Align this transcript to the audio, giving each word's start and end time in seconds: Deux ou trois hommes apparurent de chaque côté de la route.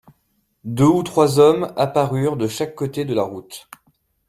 Deux 0.63 0.87
ou 0.87 1.03
trois 1.03 1.37
hommes 1.37 1.73
apparurent 1.77 2.35
de 2.35 2.47
chaque 2.47 2.73
côté 2.73 3.05
de 3.05 3.13
la 3.13 3.21
route. 3.21 3.69